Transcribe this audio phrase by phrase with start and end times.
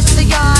[0.00, 0.59] to the yard.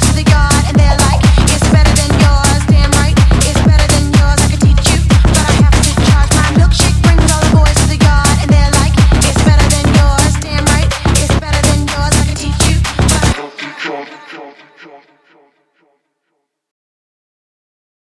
[0.00, 0.55] to the yard.